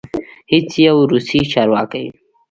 [0.51, 2.05] هیڅ یو روسي چارواکی